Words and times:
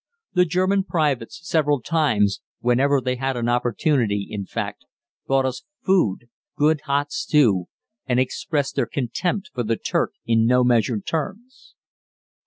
The 0.33 0.45
German 0.45 0.83
privates 0.83 1.47
several 1.47 1.79
times 1.79 2.41
whenever 2.59 3.01
they 3.01 3.17
had 3.17 3.37
an 3.37 3.47
opportunity, 3.47 4.25
in 4.27 4.47
fact 4.47 4.83
brought 5.27 5.45
us 5.45 5.61
food, 5.85 6.21
good 6.57 6.81
hot 6.85 7.11
stew, 7.11 7.65
and 8.07 8.19
expressed 8.19 8.75
their 8.75 8.87
contempt 8.87 9.51
for 9.53 9.61
the 9.61 9.77
Turk 9.77 10.13
in 10.25 10.47
no 10.47 10.63
measured 10.63 11.05
terms. 11.05 11.75